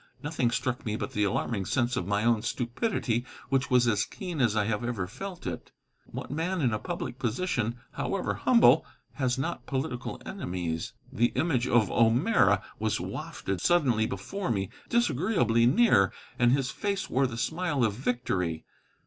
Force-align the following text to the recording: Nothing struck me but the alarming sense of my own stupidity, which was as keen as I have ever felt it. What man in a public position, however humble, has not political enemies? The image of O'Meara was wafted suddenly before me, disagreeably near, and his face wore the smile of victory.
Nothing 0.23 0.49
struck 0.49 0.83
me 0.83 0.95
but 0.95 1.11
the 1.11 1.23
alarming 1.25 1.63
sense 1.65 1.95
of 1.95 2.07
my 2.07 2.23
own 2.25 2.41
stupidity, 2.41 3.23
which 3.49 3.69
was 3.69 3.87
as 3.87 4.03
keen 4.03 4.41
as 4.41 4.55
I 4.55 4.65
have 4.65 4.83
ever 4.83 5.05
felt 5.05 5.45
it. 5.45 5.71
What 6.07 6.31
man 6.31 6.59
in 6.59 6.73
a 6.73 6.79
public 6.79 7.19
position, 7.19 7.75
however 7.91 8.33
humble, 8.33 8.83
has 9.13 9.37
not 9.37 9.67
political 9.67 10.19
enemies? 10.25 10.93
The 11.13 11.31
image 11.35 11.67
of 11.67 11.91
O'Meara 11.91 12.63
was 12.79 12.99
wafted 12.99 13.61
suddenly 13.61 14.07
before 14.07 14.49
me, 14.49 14.71
disagreeably 14.89 15.67
near, 15.67 16.11
and 16.39 16.51
his 16.51 16.71
face 16.71 17.07
wore 17.07 17.27
the 17.27 17.37
smile 17.37 17.83
of 17.83 17.93
victory. 17.93 18.65